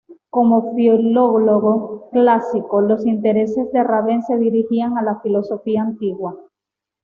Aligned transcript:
Como 0.31 0.73
filólogo 0.73 2.09
clásico, 2.09 2.81
los 2.81 3.05
intereses 3.05 3.71
de 3.71 3.83
Raven 3.83 4.23
se 4.23 4.35
dirigían 4.35 4.97
a 4.97 5.03
la 5.03 5.19
filosofía 5.21 5.83
antigua. 5.83 6.39